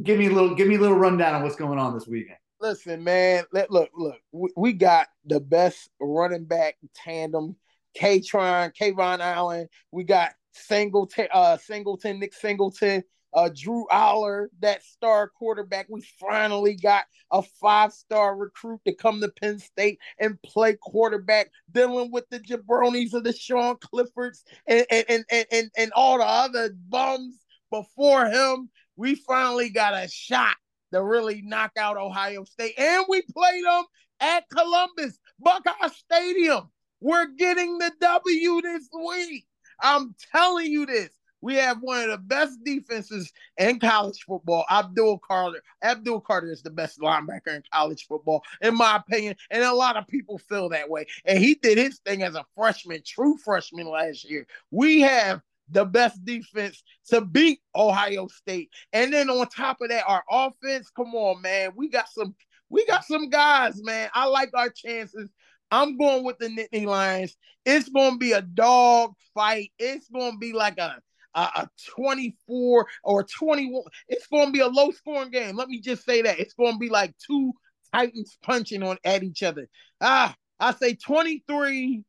give 0.03 0.19
me 0.19 0.27
a 0.27 0.31
little 0.31 0.55
give 0.55 0.67
me 0.67 0.75
a 0.75 0.79
little 0.79 0.97
rundown 0.97 1.35
on 1.35 1.43
what's 1.43 1.55
going 1.55 1.79
on 1.79 1.93
this 1.93 2.07
weekend. 2.07 2.37
Listen, 2.61 3.03
man. 3.03 3.45
Let, 3.53 3.71
look, 3.71 3.89
look. 3.93 4.17
We, 4.31 4.49
we 4.55 4.73
got 4.73 5.07
the 5.25 5.39
best 5.39 5.89
running 5.99 6.45
back 6.45 6.77
tandem. 6.93 7.55
K-Tron, 7.95 8.71
Kayvon 8.79 9.19
Allen. 9.19 9.67
We 9.91 10.03
got 10.03 10.31
Singleton, 10.53 11.27
uh, 11.33 11.57
Singleton, 11.57 12.19
Nick 12.19 12.33
Singleton. 12.33 13.03
Uh, 13.33 13.49
Drew 13.53 13.85
Allar, 13.91 14.47
that 14.61 14.83
star 14.83 15.29
quarterback. 15.29 15.87
We 15.89 16.01
finally 16.19 16.75
got 16.75 17.05
a 17.31 17.41
five 17.41 17.93
star 17.93 18.35
recruit 18.35 18.81
to 18.85 18.93
come 18.93 19.21
to 19.21 19.29
Penn 19.29 19.59
State 19.59 19.99
and 20.19 20.41
play 20.41 20.75
quarterback, 20.81 21.51
dealing 21.71 22.11
with 22.11 22.25
the 22.29 22.39
jabronis 22.39 23.13
of 23.13 23.23
the 23.23 23.33
Sean 23.33 23.77
Cliffords 23.77 24.43
and, 24.67 24.85
and, 24.89 25.25
and, 25.29 25.45
and, 25.51 25.71
and 25.77 25.91
all 25.93 26.17
the 26.17 26.25
other 26.25 26.71
bums 26.89 27.35
before 27.71 28.25
him. 28.25 28.69
We 28.95 29.15
finally 29.15 29.69
got 29.69 29.93
a 29.93 30.07
shot 30.09 30.55
to 30.91 31.03
really 31.03 31.41
knock 31.43 31.71
out 31.77 31.97
Ohio 31.97 32.43
State. 32.43 32.73
And 32.77 33.05
we 33.07 33.21
played 33.21 33.63
them 33.63 33.83
at 34.19 34.49
Columbus, 34.49 35.17
Buckeye 35.39 35.87
Stadium. 35.93 36.69
We're 36.99 37.27
getting 37.27 37.77
the 37.77 37.91
W 38.01 38.61
this 38.61 38.89
week. 39.05 39.45
I'm 39.81 40.15
telling 40.33 40.69
you 40.69 40.85
this. 40.85 41.09
We 41.41 41.55
have 41.55 41.77
one 41.81 42.03
of 42.03 42.09
the 42.09 42.17
best 42.17 42.63
defenses 42.63 43.31
in 43.57 43.79
college 43.79 44.23
football. 44.27 44.65
Abdul 44.69 45.19
Carter. 45.19 45.61
Abdul 45.83 46.21
Carter 46.21 46.51
is 46.51 46.61
the 46.61 46.69
best 46.69 46.99
linebacker 46.99 47.55
in 47.55 47.63
college 47.73 48.05
football, 48.07 48.43
in 48.61 48.75
my 48.75 48.97
opinion. 48.97 49.35
And 49.49 49.63
a 49.63 49.73
lot 49.73 49.97
of 49.97 50.07
people 50.07 50.37
feel 50.37 50.69
that 50.69 50.89
way. 50.89 51.05
And 51.25 51.39
he 51.39 51.55
did 51.55 51.77
his 51.77 51.99
thing 51.99 52.23
as 52.23 52.35
a 52.35 52.45
freshman, 52.55 53.01
true 53.05 53.37
freshman 53.37 53.87
last 53.87 54.29
year. 54.29 54.47
We 54.71 55.01
have 55.01 55.41
the 55.71 55.85
best 55.85 56.23
defense 56.25 56.83
to 57.09 57.21
beat 57.21 57.59
Ohio 57.75 58.27
State. 58.27 58.69
And 58.93 59.13
then 59.13 59.29
on 59.29 59.47
top 59.47 59.81
of 59.81 59.89
that, 59.89 60.03
our 60.07 60.23
offense, 60.29 60.89
come 60.95 61.13
on, 61.13 61.41
man. 61.41 61.71
We 61.75 61.89
got 61.89 62.09
some 62.09 62.35
we 62.69 62.85
got 62.85 63.03
some 63.03 63.29
guys, 63.29 63.81
man. 63.83 64.09
I 64.13 64.25
like 64.25 64.51
our 64.53 64.69
chances. 64.69 65.29
I'm 65.71 65.97
going 65.97 66.23
with 66.23 66.37
the 66.37 66.47
Nittany 66.47 66.85
Lions. 66.85 67.35
It's 67.65 67.89
going 67.89 68.13
to 68.13 68.17
be 68.17 68.31
a 68.31 68.41
dog 68.41 69.13
fight. 69.33 69.71
It's 69.77 70.07
going 70.09 70.33
to 70.33 70.37
be 70.37 70.53
like 70.53 70.77
a, 70.77 71.01
a, 71.35 71.41
a 71.41 71.69
24 71.95 72.87
or 73.03 73.23
21. 73.23 73.83
It's 74.07 74.27
going 74.27 74.47
to 74.47 74.51
be 74.51 74.59
a 74.59 74.67
low 74.67 74.91
scoring 74.91 75.31
game. 75.31 75.55
Let 75.55 75.69
me 75.69 75.79
just 75.79 76.05
say 76.05 76.21
that. 76.23 76.39
It's 76.39 76.53
going 76.53 76.73
to 76.73 76.79
be 76.79 76.89
like 76.89 77.13
two 77.25 77.53
Titans 77.93 78.37
punching 78.43 78.83
on 78.83 78.97
at 79.03 79.23
each 79.23 79.43
other. 79.43 79.67
Ah, 80.01 80.35
I 80.59 80.73
say 80.73 80.95
23 80.95 82.03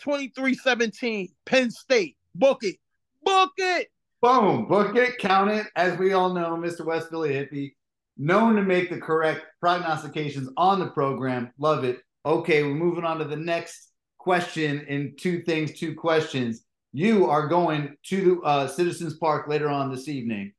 23 0.00 0.54
17 0.54 1.28
Penn 1.46 1.70
State. 1.70 2.16
Book 2.34 2.62
it. 2.62 2.76
Book 3.22 3.52
it. 3.58 3.88
Boom. 4.20 4.66
Book 4.66 4.96
it. 4.96 5.18
Count 5.18 5.50
it. 5.50 5.66
As 5.76 5.98
we 5.98 6.12
all 6.12 6.32
know, 6.32 6.56
Mr. 6.56 6.84
West 6.84 7.10
Philly 7.10 7.30
Hippie, 7.30 7.74
known 8.16 8.56
to 8.56 8.62
make 8.62 8.90
the 8.90 8.98
correct 8.98 9.46
prognostications 9.60 10.48
on 10.56 10.78
the 10.78 10.88
program. 10.88 11.52
Love 11.58 11.84
it. 11.84 11.98
Okay, 12.24 12.62
we're 12.62 12.74
moving 12.74 13.04
on 13.04 13.18
to 13.18 13.24
the 13.24 13.36
next 13.36 13.88
question 14.18 14.86
in 14.88 15.14
two 15.18 15.42
things, 15.42 15.78
two 15.78 15.94
questions. 15.94 16.64
You 16.92 17.30
are 17.30 17.48
going 17.48 17.96
to 18.08 18.44
uh, 18.44 18.68
Citizens 18.68 19.14
Park 19.14 19.48
later 19.48 19.70
on 19.70 19.90
this 19.90 20.08
evening 20.08 20.52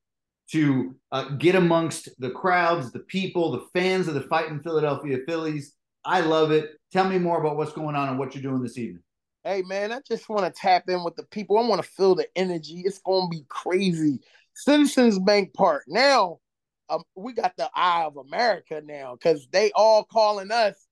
to 0.51 0.95
uh, 1.11 1.29
get 1.35 1.53
amongst 1.53 2.09
the 2.19 2.31
crowds, 2.31 2.91
the 2.91 2.99
people, 2.99 3.51
the 3.51 3.67
fans 3.71 4.07
of 4.07 4.15
the 4.15 4.21
fighting 4.21 4.59
Philadelphia 4.59 5.19
Phillies. 5.27 5.75
I 6.03 6.21
love 6.21 6.51
it. 6.51 6.71
Tell 6.91 7.07
me 7.07 7.19
more 7.19 7.39
about 7.39 7.55
what's 7.55 7.73
going 7.73 7.95
on 7.95 8.09
and 8.09 8.17
what 8.17 8.33
you're 8.33 8.41
doing 8.41 8.63
this 8.63 8.79
evening. 8.79 9.03
Hey 9.43 9.61
man, 9.61 9.91
I 9.91 9.99
just 10.07 10.27
want 10.27 10.45
to 10.45 10.59
tap 10.59 10.85
in 10.87 11.03
with 11.03 11.15
the 11.15 11.25
people. 11.25 11.57
I 11.57 11.67
want 11.67 11.83
to 11.83 11.87
feel 11.87 12.15
the 12.15 12.27
energy. 12.35 12.81
It's 12.85 12.99
gonna 12.99 13.27
be 13.29 13.45
crazy. 13.49 14.19
Citizens 14.55 15.19
Bank 15.19 15.53
Park. 15.53 15.83
Now, 15.87 16.39
um, 16.89 17.03
we 17.15 17.33
got 17.33 17.55
the 17.57 17.69
eye 17.75 18.05
of 18.05 18.17
America 18.17 18.81
now 18.83 19.15
because 19.15 19.47
they 19.51 19.71
all 19.75 20.03
calling 20.03 20.51
us 20.51 20.82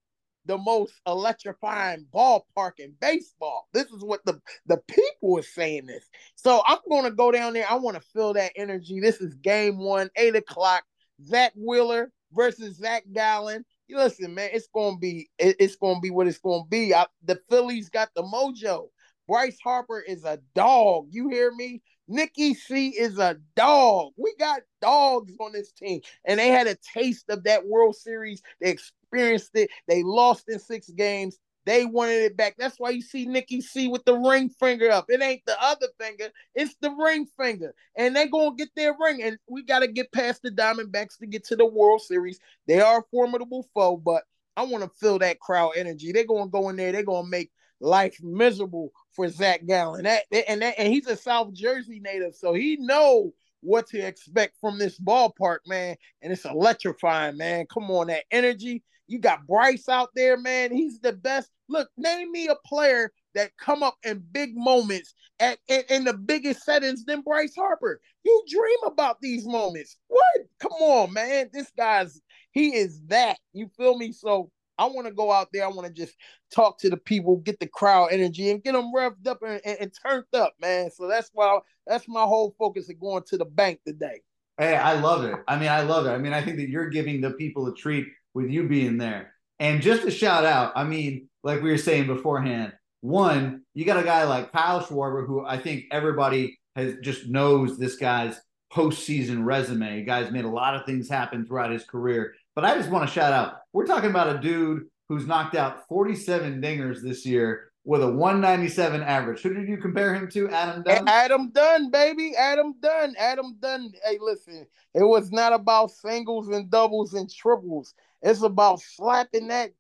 the 0.46 0.58
most 0.58 0.94
electrifying 1.06 2.06
ballpark 2.14 2.80
in 2.80 2.94
baseball. 3.00 3.68
This 3.74 3.88
is 3.88 4.04
what 4.04 4.26
the, 4.26 4.42
the 4.66 4.78
people 4.88 5.38
are 5.38 5.44
saying 5.44 5.86
this. 5.86 6.10
So 6.36 6.64
I'm 6.68 6.80
to 7.04 7.12
go 7.12 7.32
down 7.32 7.54
there. 7.54 7.66
I 7.70 7.76
want 7.76 7.96
to 7.96 8.08
feel 8.14 8.34
that 8.34 8.52
energy. 8.56 9.00
This 9.00 9.22
is 9.22 9.36
game 9.36 9.78
one, 9.78 10.10
eight 10.16 10.36
o'clock. 10.36 10.84
Zack 11.26 11.54
Wheeler 11.56 12.12
versus 12.34 12.78
Zac 12.78 13.04
Gallen. 13.14 13.66
Listen, 13.90 14.34
man, 14.34 14.50
it's 14.54 14.70
gonna 14.74 14.98
be 14.98 15.30
it, 15.38 15.58
it's 15.60 15.76
gonna 15.76 16.00
be 16.00 16.12
what 16.12 16.28
it's 16.28 16.40
gonna 16.40 16.64
be. 16.70 16.96
I, 16.96 17.08
the 17.26 17.40
Phillies 17.50 17.90
got 17.90 18.10
the 18.16 18.24
mojo. 18.24 18.88
Bryce 19.28 19.58
Harper 19.62 20.00
is 20.00 20.24
a 20.24 20.40
dog. 20.56 21.08
You 21.12 21.30
hear 21.30 21.52
me? 21.52 21.82
Nikki 22.12 22.54
C 22.54 22.90
is 22.90 23.18
a 23.18 23.38
dog. 23.56 24.12
We 24.18 24.36
got 24.38 24.62
dogs 24.82 25.34
on 25.40 25.54
this 25.54 25.72
team, 25.72 26.02
and 26.26 26.40
they 26.40 26.50
had 26.50 26.68
a 26.68 26.78
taste 26.94 27.30
of 27.30 27.46
that 27.46 27.66
World 27.66 27.96
Series. 27.96 28.42
They 28.60 28.70
experienced 28.70 29.52
it. 29.56 29.70
They 29.88 30.04
lost 30.04 30.50
in 30.50 30.60
six 30.60 30.90
games. 30.90 31.40
They 31.66 31.86
wanted 31.86 32.24
it 32.24 32.36
back. 32.36 32.56
That's 32.58 32.80
why 32.80 32.90
you 32.90 33.02
see 33.02 33.26
Nikki 33.26 33.62
C 33.62 33.88
with 33.88 34.04
the 34.04 34.18
ring 34.18 34.50
finger 34.50 34.92
up. 34.92 35.06
It 35.10 35.22
ain't 35.22 35.46
the 35.46 35.56
other 35.64 35.88
finger, 36.00 36.30
it's 36.56 36.76
the 36.82 36.92
ring 36.92 37.28
finger. 37.38 37.74
And 37.96 38.16
they 38.16 38.28
gonna 38.28 38.56
get 38.56 38.70
their 38.76 38.96
ring. 39.00 39.22
And 39.24 39.38
we 39.48 39.64
gotta 39.64 39.88
get 39.88 40.12
past 40.12 40.42
the 40.42 40.52
Diamondbacks 40.52 41.18
to 41.20 41.28
get 41.28 41.46
to 41.46 41.56
the 41.56 41.66
World 41.66 42.02
Series. 42.02 42.40
They 42.68 42.82
are 42.82 43.00
a 43.00 43.04
formidable 43.12 43.68
foe, 43.74 43.96
but 43.96 44.24
I 44.58 44.64
want 44.64 44.84
to 44.84 44.90
feel 45.00 45.20
that 45.20 45.40
crowd 45.40 45.74
energy. 45.78 46.12
They're 46.12 46.26
gonna 46.26 46.50
go 46.50 46.70
in 46.70 46.76
there, 46.76 46.92
they're 46.92 47.04
gonna 47.04 47.28
make 47.28 47.52
life 47.82 48.18
miserable 48.22 48.92
for 49.12 49.28
Zac 49.28 49.66
Gallen. 49.66 50.04
That 50.04 50.24
and 50.48 50.62
that 50.62 50.76
and 50.78 50.92
he's 50.92 51.08
a 51.08 51.16
South 51.16 51.54
Jersey 51.54 52.00
native, 52.00 52.36
so 52.36 52.54
he 52.54 52.78
know 52.80 53.34
what 53.62 53.88
to 53.88 54.00
expect 54.00 54.56
from 54.60 54.80
this 54.80 55.00
ballpark, 55.00 55.60
man. 55.68 55.96
And 56.22 56.32
it's 56.32 56.46
electrifying, 56.46 57.38
man. 57.38 57.66
Come 57.72 57.92
on, 57.92 58.08
that 58.08 58.24
energy. 58.32 58.84
You 59.08 59.20
got 59.20 59.46
Bryce 59.46 59.90
out 59.90 60.10
there, 60.16 60.38
man. 60.38 60.72
He's 60.72 61.00
the 61.00 61.14
best. 61.14 61.50
Look, 61.68 61.90
name 61.98 62.32
me 62.32 62.48
a 62.48 62.56
player 62.66 63.12
that 63.36 63.52
come 63.58 63.84
up 63.84 63.96
in 64.04 64.24
big 64.32 64.56
moments 64.56 65.14
at 65.40 65.58
in, 65.68 65.84
in 65.90 66.04
the 66.06 66.14
biggest 66.14 66.64
settings 66.64 67.04
than 67.06 67.22
Bryce 67.22 67.56
Harper. 67.56 68.00
You 68.24 68.44
dream 68.50 68.92
about 68.92 69.20
these 69.22 69.46
moments. 69.46 69.98
What? 70.08 70.42
Come 70.60 70.74
on, 70.74 71.14
man. 71.14 71.50
This 71.52 71.72
guy's 71.76 72.22
he 72.52 72.76
is 72.76 73.02
that. 73.08 73.38
You 73.54 73.70
feel 73.78 73.98
me? 73.98 74.12
So 74.12 74.52
I 74.82 74.86
want 74.86 75.08
to 75.08 75.14
go 75.14 75.32
out 75.32 75.50
there. 75.54 75.64
I 75.64 75.68
want 75.68 75.88
to 75.88 75.94
just 75.94 76.16
talk 76.54 76.80
to 76.80 76.90
the 76.90 76.98
people, 76.98 77.38
get 77.38 77.60
the 77.60 77.68
crowd 77.68 78.10
energy, 78.12 78.50
and 78.50 78.64
get 78.64 78.74
them 78.74 78.92
revved 78.94 79.28
up 79.28 79.44
and, 79.44 79.62
and, 79.64 79.78
and 79.80 79.92
turned 80.06 80.26
up, 80.34 80.54
man. 80.60 80.90
So 80.92 81.08
that's 81.08 81.30
why 81.34 81.60
that's 81.86 82.08
my 82.08 82.24
whole 82.24 82.56
focus 82.58 82.90
of 82.90 83.00
going 83.00 83.24
to 83.28 83.38
the 83.38 83.46
bank 83.46 83.80
today. 83.86 84.22
Hey, 84.58 84.76
I 84.76 85.00
love 85.00 85.24
it. 85.24 85.36
I 85.48 85.58
mean, 85.58 85.70
I 85.70 85.82
love 85.82 86.06
it. 86.06 86.10
I 86.10 86.18
mean, 86.18 86.34
I 86.34 86.44
think 86.44 86.58
that 86.58 86.70
you're 86.70 86.90
giving 86.90 87.22
the 87.22 87.32
people 87.32 87.68
a 87.68 87.76
treat 87.76 88.08
with 88.34 88.50
you 88.50 88.68
being 88.68 88.98
there. 88.98 89.34
And 89.60 89.82
just 89.82 90.04
a 90.04 90.12
shout 90.12 90.46
out, 90.46 90.74
I 90.76 90.84
mean, 90.84 91.30
like 91.44 91.62
we 91.62 91.70
were 91.70 91.78
saying 91.78 92.08
beforehand, 92.08 92.74
one, 93.02 93.64
you 93.74 93.86
got 93.86 94.00
a 94.00 94.04
guy 94.04 94.24
like 94.24 94.52
Kyle 94.52 94.82
Schwarber, 94.82 95.26
who 95.26 95.46
I 95.46 95.58
think 95.58 95.86
everybody 95.92 96.60
has 96.76 96.96
just 97.02 97.28
knows 97.28 97.78
this 97.78 97.96
guy's 97.96 98.40
postseason 98.72 99.44
resume. 99.46 100.04
Guy's 100.04 100.32
made 100.32 100.46
a 100.46 100.50
lot 100.50 100.76
of 100.76 100.86
things 100.86 101.10
happen 101.10 101.46
throughout 101.46 101.72
his 101.72 101.84
career. 101.84 102.34
But 102.56 102.66
I 102.66 102.76
just 102.76 102.90
want 102.90 103.08
to 103.08 103.14
shout 103.14 103.34
out, 103.34 103.56
we're 103.74 103.86
talking 103.86 104.10
about 104.10 104.36
a 104.36 104.40
dude 104.40 104.84
who's 105.08 105.26
knocked 105.26 105.56
out 105.56 105.88
47 105.88 106.62
dingers 106.62 107.02
this 107.02 107.26
year 107.26 107.72
with 107.84 108.04
a 108.04 108.12
197 108.12 109.02
average. 109.02 109.42
Who 109.42 109.54
did 109.54 109.68
you 109.68 109.78
compare 109.78 110.14
him 110.14 110.30
to? 110.32 110.50
Adam 110.50 110.84
Dunn? 110.84 111.08
Adam 111.08 111.52
Dunn, 111.52 111.92
baby. 111.92 112.34
Adam 112.38 112.76
Dunn. 112.82 113.16
Adam 113.18 113.58
Dunn. 113.62 113.92
Hey, 114.06 114.18
listen, 114.20 114.68
it 114.94 115.04
was 115.04 115.32
not 115.32 115.54
about 115.54 115.92
singles 115.92 116.50
and 116.50 116.70
doubles 116.70 117.14
and 117.14 117.32
triples. 117.32 117.94
It's 118.22 118.44
about 118.44 118.82
slapping 118.82 119.48
that 119.48 119.72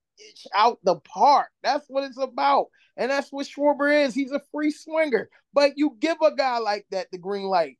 out 0.55 0.79
the 0.83 0.95
park. 1.01 1.49
That's 1.63 1.85
what 1.87 2.05
it's 2.05 2.19
about. 2.19 2.67
And 2.97 3.11
that's 3.11 3.31
what 3.31 3.47
Schwarber 3.47 4.05
is. 4.05 4.13
He's 4.13 4.31
a 4.31 4.41
free 4.51 4.71
swinger. 4.71 5.29
But 5.53 5.73
you 5.75 5.95
give 5.99 6.17
a 6.21 6.35
guy 6.35 6.57
like 6.57 6.85
that 6.91 7.07
the 7.11 7.17
green 7.17 7.45
light. 7.45 7.77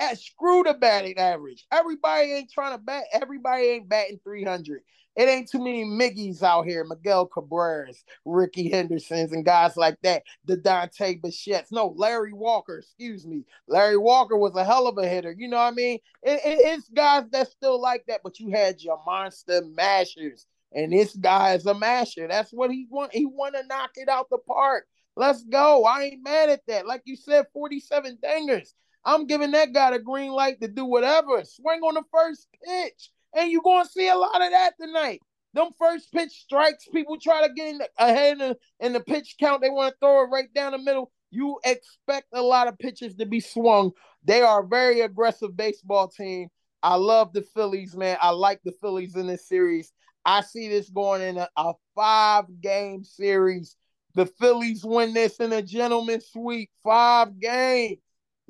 At, 0.00 0.18
screw 0.18 0.62
the 0.64 0.74
batting 0.74 1.18
average. 1.18 1.66
Everybody 1.70 2.32
ain't 2.32 2.50
trying 2.50 2.72
to 2.72 2.82
bat. 2.82 3.04
Everybody 3.12 3.64
ain't 3.64 3.88
batting 3.88 4.18
300. 4.24 4.80
It 5.16 5.28
ain't 5.28 5.50
too 5.50 5.58
many 5.58 5.84
Miggies 5.84 6.42
out 6.42 6.66
here, 6.66 6.84
Miguel 6.84 7.28
Cabreras, 7.28 8.04
Ricky 8.24 8.70
Hendersons, 8.70 9.32
and 9.32 9.44
guys 9.44 9.76
like 9.76 9.96
that. 10.02 10.22
The 10.46 10.56
Dante 10.56 11.18
Bichettes. 11.18 11.72
No, 11.72 11.94
Larry 11.96 12.32
Walker, 12.32 12.78
excuse 12.78 13.26
me. 13.26 13.44
Larry 13.68 13.98
Walker 13.98 14.36
was 14.36 14.54
a 14.54 14.64
hell 14.64 14.86
of 14.86 14.96
a 14.98 15.06
hitter. 15.06 15.34
You 15.36 15.48
know 15.48 15.58
what 15.58 15.72
I 15.72 15.72
mean? 15.72 15.98
It, 16.22 16.40
it, 16.44 16.58
it's 16.64 16.88
guys 16.88 17.24
that 17.32 17.48
still 17.48 17.80
like 17.80 18.04
that, 18.06 18.20
but 18.22 18.38
you 18.38 18.50
had 18.50 18.80
your 18.80 19.00
monster 19.04 19.62
mashers. 19.76 20.46
And 20.72 20.92
this 20.92 21.16
guy 21.16 21.54
is 21.54 21.66
a 21.66 21.74
masher. 21.74 22.28
That's 22.28 22.52
what 22.52 22.70
he 22.70 22.86
want. 22.88 23.12
He 23.12 23.26
want 23.26 23.56
to 23.56 23.66
knock 23.66 23.90
it 23.96 24.08
out 24.08 24.30
the 24.30 24.38
park. 24.38 24.86
Let's 25.16 25.42
go. 25.42 25.84
I 25.84 26.04
ain't 26.04 26.22
mad 26.22 26.50
at 26.50 26.64
that. 26.68 26.86
Like 26.86 27.02
you 27.04 27.16
said, 27.16 27.46
47 27.52 28.18
dingers. 28.24 28.72
I'm 29.04 29.26
giving 29.26 29.52
that 29.52 29.72
guy 29.72 29.92
the 29.92 29.98
green 29.98 30.32
light 30.32 30.60
to 30.60 30.68
do 30.68 30.84
whatever. 30.84 31.42
Swing 31.44 31.80
on 31.80 31.94
the 31.94 32.02
first 32.12 32.48
pitch. 32.64 33.10
And 33.34 33.50
you're 33.50 33.62
going 33.62 33.84
to 33.84 33.90
see 33.90 34.08
a 34.08 34.16
lot 34.16 34.42
of 34.42 34.50
that 34.50 34.72
tonight. 34.80 35.20
Them 35.52 35.70
first 35.78 36.12
pitch 36.12 36.30
strikes, 36.30 36.86
people 36.92 37.18
try 37.18 37.46
to 37.46 37.52
get 37.52 37.68
in 37.68 37.78
the, 37.78 37.88
ahead 37.98 38.32
in 38.34 38.38
the, 38.38 38.56
in 38.80 38.92
the 38.92 39.00
pitch 39.00 39.36
count. 39.40 39.62
They 39.62 39.70
want 39.70 39.92
to 39.92 39.98
throw 39.98 40.24
it 40.24 40.28
right 40.28 40.52
down 40.54 40.72
the 40.72 40.78
middle. 40.78 41.10
You 41.30 41.58
expect 41.64 42.26
a 42.32 42.42
lot 42.42 42.68
of 42.68 42.78
pitches 42.78 43.14
to 43.16 43.26
be 43.26 43.40
swung. 43.40 43.92
They 44.24 44.42
are 44.42 44.62
a 44.62 44.66
very 44.66 45.00
aggressive 45.00 45.56
baseball 45.56 46.08
team. 46.08 46.48
I 46.82 46.96
love 46.96 47.32
the 47.32 47.42
Phillies, 47.42 47.96
man. 47.96 48.16
I 48.20 48.30
like 48.30 48.60
the 48.64 48.72
Phillies 48.80 49.16
in 49.16 49.26
this 49.26 49.48
series. 49.48 49.92
I 50.24 50.42
see 50.42 50.68
this 50.68 50.88
going 50.90 51.22
in 51.22 51.38
a, 51.38 51.48
a 51.56 51.72
five 51.94 52.44
game 52.60 53.04
series. 53.04 53.76
The 54.14 54.26
Phillies 54.26 54.84
win 54.84 55.14
this 55.14 55.36
in 55.36 55.52
a 55.52 55.62
gentleman's 55.62 56.26
sweep. 56.32 56.70
Five 56.84 57.38
games. 57.40 57.98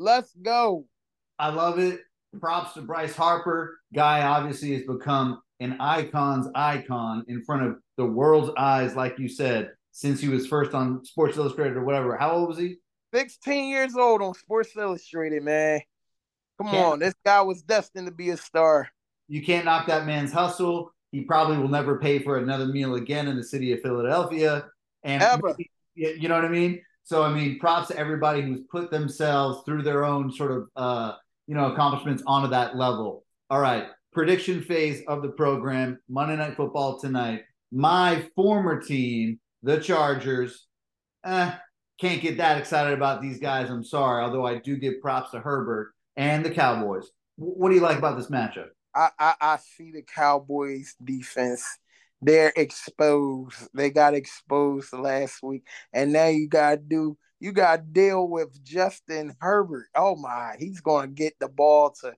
Let's 0.01 0.33
go. 0.41 0.87
I 1.39 1.51
love 1.51 1.79
it. 1.79 2.01
Props 2.41 2.73
to 2.73 2.81
Bryce 2.81 3.15
Harper. 3.15 3.81
Guy 3.95 4.23
obviously 4.23 4.73
has 4.73 4.83
become 4.85 5.43
an 5.61 5.79
icon's 5.79 6.49
icon 6.55 7.23
in 7.29 7.45
front 7.45 7.65
of 7.65 7.77
the 7.99 8.07
world's 8.07 8.51
eyes, 8.57 8.97
like 8.97 9.19
you 9.19 9.29
said, 9.29 9.73
since 9.93 10.19
he 10.19 10.29
was 10.29 10.47
first 10.47 10.73
on 10.73 11.05
Sports 11.05 11.37
Illustrated 11.37 11.77
or 11.77 11.85
whatever. 11.85 12.17
How 12.17 12.31
old 12.33 12.49
was 12.49 12.57
he? 12.57 12.77
16 13.13 13.69
years 13.69 13.95
old 13.95 14.23
on 14.23 14.33
Sports 14.33 14.75
Illustrated, 14.75 15.43
man. 15.43 15.83
Come 16.57 16.71
can't, 16.71 16.93
on, 16.93 16.99
this 16.99 17.15
guy 17.23 17.43
was 17.43 17.61
destined 17.61 18.07
to 18.07 18.15
be 18.15 18.31
a 18.31 18.39
star. 18.39 18.89
You 19.29 19.45
can't 19.45 19.67
knock 19.67 19.87
that 19.89 20.07
man's 20.07 20.33
hustle. 20.33 20.95
He 21.13 21.25
probably 21.25 21.59
will 21.59 21.69
never 21.69 21.99
pay 21.99 22.21
for 22.21 22.39
another 22.39 22.65
meal 22.65 22.95
again 22.95 23.29
in 23.29 23.37
the 23.37 23.45
city 23.45 23.75
of 23.75 23.83
Philadelphia. 23.83 24.65
And 25.03 25.23
Ever. 25.23 25.55
you 25.95 26.27
know 26.27 26.37
what 26.37 26.47
I 26.47 26.49
mean? 26.49 26.81
So 27.05 27.23
I 27.23 27.33
mean, 27.33 27.59
props 27.59 27.89
to 27.89 27.97
everybody 27.97 28.43
who's 28.43 28.61
put 28.71 28.91
themselves 28.91 29.63
through 29.65 29.83
their 29.83 30.05
own 30.05 30.33
sort 30.33 30.53
of 30.53 30.69
uh, 30.77 31.13
you 31.47 31.55
know 31.55 31.73
accomplishments 31.73 32.23
onto 32.27 32.49
that 32.51 32.77
level. 32.77 33.25
All 33.49 33.61
right, 33.61 33.87
prediction 34.13 34.63
phase 34.63 35.03
of 35.09 35.23
the 35.23 35.31
program. 35.31 35.99
Monday 36.09 36.37
Night 36.37 36.57
Football 36.57 37.01
tonight. 37.01 37.43
My 37.73 38.27
former 38.35 38.81
team, 38.81 39.41
the 39.63 39.79
Chargers. 39.79 40.67
Eh, 41.25 41.53
can't 42.01 42.23
get 42.23 42.39
that 42.39 42.57
excited 42.57 42.95
about 42.95 43.21
these 43.21 43.39
guys. 43.39 43.69
I'm 43.69 43.85
sorry, 43.85 44.25
although 44.25 44.47
I 44.47 44.59
do 44.59 44.77
give 44.77 45.03
props 45.03 45.33
to 45.33 45.41
Herbert 45.41 45.93
and 46.17 46.45
the 46.45 46.51
Cowboys. 46.51 47.11
What 47.37 47.69
do 47.69 47.75
you 47.75 47.83
like 47.83 47.99
about 47.99 48.17
this 48.17 48.31
matchup? 48.31 48.69
I, 48.95 49.09
I, 49.19 49.35
I 49.41 49.57
see 49.59 49.91
the 49.91 50.03
Cowboys 50.03 50.95
defense. 51.03 51.65
They're 52.23 52.53
exposed. 52.57 53.69
They 53.75 53.91
got 53.91 54.15
exposed 54.15 54.93
last 54.93 55.43
week, 55.43 55.67
and 55.93 56.13
now 56.13 56.27
you 56.27 56.49
gotta 56.49 56.77
do. 56.77 57.17
You 57.41 57.53
gotta 57.53 57.83
deal 57.83 58.29
with 58.29 58.63
Justin 58.63 59.35
Herbert. 59.41 59.87
Oh 59.95 60.17
my, 60.17 60.57
he's 60.59 60.81
gonna 60.81 61.09
get 61.09 61.35
the 61.41 61.49
ball 61.49 61.95
to 62.03 62.15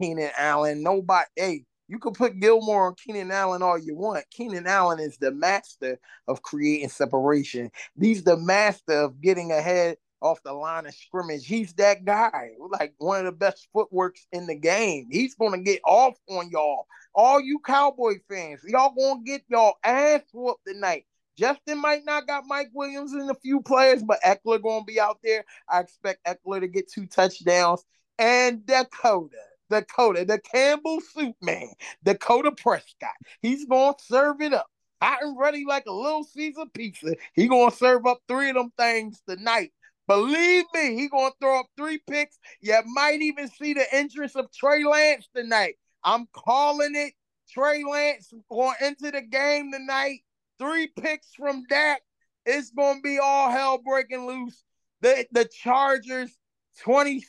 Keenan 0.00 0.30
Allen. 0.36 0.82
Nobody. 0.82 1.26
Hey, 1.36 1.64
you 1.88 1.98
can 1.98 2.12
put 2.12 2.38
Gilmore 2.40 2.88
on 2.88 2.94
Keenan 2.96 3.30
Allen 3.30 3.62
all 3.62 3.78
you 3.78 3.96
want. 3.96 4.24
Keenan 4.30 4.66
Allen 4.66 5.00
is 5.00 5.16
the 5.18 5.30
master 5.32 5.98
of 6.28 6.42
creating 6.42 6.88
separation. 6.90 7.70
He's 7.98 8.24
the 8.24 8.36
master 8.36 8.92
of 8.92 9.20
getting 9.20 9.52
ahead 9.52 9.96
off 10.20 10.42
the 10.42 10.52
line 10.52 10.86
of 10.86 10.94
scrimmage. 10.94 11.46
He's 11.46 11.72
that 11.74 12.04
guy, 12.04 12.50
like 12.70 12.94
one 12.98 13.20
of 13.20 13.26
the 13.26 13.32
best 13.32 13.68
footworks 13.72 14.26
in 14.32 14.46
the 14.46 14.56
game. 14.56 15.08
He's 15.10 15.34
gonna 15.34 15.58
get 15.58 15.80
off 15.84 16.14
on 16.28 16.50
y'all. 16.50 16.86
All 17.14 17.40
you 17.40 17.58
Cowboy 17.60 18.14
fans, 18.28 18.60
y'all 18.66 18.94
gonna 18.94 19.22
get 19.24 19.42
y'all 19.48 19.74
ass 19.84 20.22
whooped 20.32 20.66
tonight. 20.66 21.04
Justin 21.36 21.80
might 21.80 22.04
not 22.04 22.26
got 22.26 22.44
Mike 22.46 22.70
Williams 22.72 23.12
and 23.12 23.30
a 23.30 23.34
few 23.34 23.60
players, 23.60 24.02
but 24.02 24.22
Ekeler 24.22 24.62
gonna 24.62 24.84
be 24.84 24.98
out 24.98 25.18
there. 25.22 25.44
I 25.68 25.80
expect 25.80 26.26
Ekeler 26.26 26.60
to 26.60 26.68
get 26.68 26.90
two 26.90 27.06
touchdowns. 27.06 27.84
And 28.18 28.64
Dakota, 28.64 29.36
Dakota, 29.68 30.24
the 30.24 30.38
Campbell 30.38 31.00
soup 31.12 31.36
man, 31.42 31.68
Dakota 32.02 32.52
Prescott. 32.52 33.10
He's 33.42 33.66
gonna 33.66 33.96
serve 34.00 34.40
it 34.40 34.54
up. 34.54 34.66
Hot 35.02 35.22
and 35.22 35.38
ready 35.38 35.66
like 35.68 35.84
a 35.84 35.92
little 35.92 36.24
Caesar 36.24 36.64
pizza. 36.72 37.14
He 37.34 37.48
gonna 37.48 37.70
serve 37.70 38.06
up 38.06 38.20
three 38.26 38.48
of 38.48 38.54
them 38.54 38.72
things 38.78 39.20
tonight 39.28 39.72
Believe 40.06 40.64
me, 40.72 40.94
he 40.94 41.08
gonna 41.08 41.32
throw 41.40 41.60
up 41.60 41.66
three 41.76 41.98
picks. 42.08 42.38
You 42.60 42.80
might 42.86 43.20
even 43.22 43.48
see 43.48 43.74
the 43.74 43.92
entrance 43.92 44.36
of 44.36 44.52
Trey 44.52 44.84
Lance 44.84 45.28
tonight. 45.34 45.76
I'm 46.04 46.28
calling 46.32 46.94
it. 46.94 47.14
Trey 47.50 47.84
Lance 47.84 48.32
going 48.50 48.76
into 48.80 49.10
the 49.10 49.22
game 49.22 49.72
tonight. 49.72 50.20
Three 50.58 50.88
picks 50.88 51.34
from 51.34 51.64
Dak. 51.68 52.02
It's 52.44 52.70
gonna 52.70 53.00
be 53.00 53.18
all 53.18 53.50
hell 53.50 53.78
breaking 53.78 54.26
loose. 54.26 54.62
The 55.00 55.26
the 55.32 55.44
Chargers 55.44 56.36
20, 56.80 57.24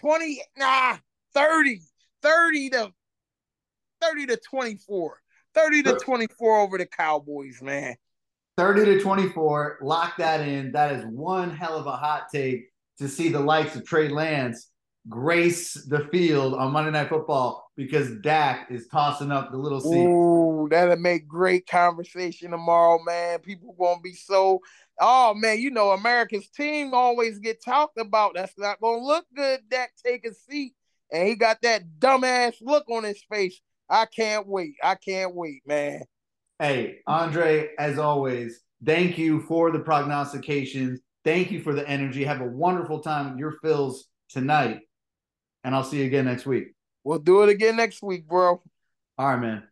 20, 0.00 0.42
nah, 0.56 0.98
30, 1.34 1.80
30 2.22 2.70
to 2.70 2.92
30 4.00 4.26
to 4.26 4.36
24. 4.36 5.20
30 5.54 5.82
to 5.82 5.96
24 5.96 6.60
over 6.60 6.78
the 6.78 6.86
Cowboys, 6.86 7.60
man. 7.60 7.96
30 8.58 8.86
to 8.86 9.00
24. 9.00 9.78
Lock 9.82 10.16
that 10.16 10.40
in. 10.40 10.72
That 10.72 10.92
is 10.92 11.04
one 11.06 11.48
hell 11.48 11.76
of 11.76 11.86
a 11.86 11.92
hot 11.92 12.24
take 12.34 12.68
to 12.98 13.08
see 13.08 13.28
the 13.28 13.38
likes 13.38 13.76
of 13.76 13.86
Trey 13.86 14.08
Lance 14.08 14.70
grace 15.08 15.74
the 15.74 16.08
field 16.10 16.54
on 16.54 16.72
Monday 16.72 16.90
Night 16.90 17.08
Football 17.08 17.70
because 17.76 18.10
Dak 18.20 18.66
is 18.68 18.88
tossing 18.88 19.30
up 19.30 19.52
the 19.52 19.56
little 19.56 19.80
seat. 19.80 20.06
Ooh, 20.06 20.66
that'll 20.68 20.96
make 20.96 21.28
great 21.28 21.68
conversation 21.68 22.50
tomorrow, 22.50 23.00
man. 23.04 23.38
People 23.38 23.76
gonna 23.78 24.00
be 24.00 24.14
so 24.14 24.60
oh 25.00 25.34
man, 25.34 25.60
you 25.60 25.70
know 25.70 25.90
America's 25.90 26.48
team 26.48 26.92
always 26.92 27.38
get 27.38 27.64
talked 27.64 27.96
about. 27.96 28.32
That's 28.34 28.58
not 28.58 28.80
gonna 28.80 29.04
look 29.04 29.24
good. 29.36 29.60
Dak 29.70 29.92
take 30.04 30.26
a 30.26 30.34
seat, 30.34 30.74
and 31.12 31.28
he 31.28 31.36
got 31.36 31.62
that 31.62 31.84
dumbass 32.00 32.56
look 32.60 32.90
on 32.90 33.04
his 33.04 33.22
face. 33.30 33.60
I 33.88 34.06
can't 34.06 34.48
wait. 34.48 34.74
I 34.82 34.96
can't 34.96 35.32
wait, 35.32 35.62
man. 35.64 36.02
Hey, 36.60 36.98
Andre, 37.06 37.70
as 37.78 38.00
always, 38.00 38.62
thank 38.84 39.16
you 39.16 39.42
for 39.42 39.70
the 39.70 39.78
prognostications. 39.78 40.98
Thank 41.24 41.52
you 41.52 41.62
for 41.62 41.72
the 41.72 41.88
energy. 41.88 42.24
Have 42.24 42.40
a 42.40 42.46
wonderful 42.46 42.98
time 42.98 43.30
with 43.30 43.38
your 43.38 43.54
Phils 43.62 43.98
tonight. 44.28 44.80
And 45.62 45.72
I'll 45.72 45.84
see 45.84 45.98
you 45.98 46.06
again 46.06 46.24
next 46.24 46.46
week. 46.46 46.74
We'll 47.04 47.20
do 47.20 47.42
it 47.42 47.48
again 47.48 47.76
next 47.76 48.02
week, 48.02 48.26
bro. 48.26 48.60
All 49.18 49.28
right, 49.28 49.40
man. 49.40 49.62